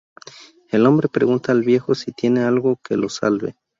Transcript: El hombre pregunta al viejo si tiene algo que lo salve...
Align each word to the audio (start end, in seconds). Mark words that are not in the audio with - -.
El 0.71 0.87
hombre 0.87 1.09
pregunta 1.09 1.51
al 1.51 1.61
viejo 1.61 1.93
si 1.93 2.11
tiene 2.11 2.41
algo 2.41 2.77
que 2.77 2.97
lo 2.97 3.07
salve... 3.07 3.55